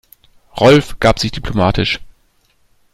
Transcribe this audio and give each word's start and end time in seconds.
Rolf 0.59 0.99
gab 0.99 1.19
sich 1.19 1.31
diplomatisch. 1.31 1.99